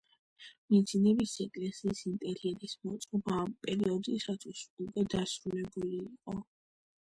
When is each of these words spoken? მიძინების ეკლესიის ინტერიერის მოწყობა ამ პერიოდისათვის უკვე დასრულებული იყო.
მიძინების 0.73 1.33
ეკლესიის 1.43 2.01
ინტერიერის 2.11 2.73
მოწყობა 2.87 3.37
ამ 3.43 3.53
პერიოდისათვის 3.67 4.65
უკვე 4.87 5.05
დასრულებული 5.17 5.95
იყო. 6.01 6.37